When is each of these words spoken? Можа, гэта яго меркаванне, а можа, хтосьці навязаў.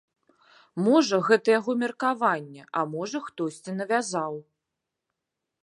Можа, 0.85 1.19
гэта 1.27 1.47
яго 1.59 1.75
меркаванне, 1.83 2.63
а 2.81 2.85
можа, 2.95 3.17
хтосьці 3.29 3.77
навязаў. 3.79 4.33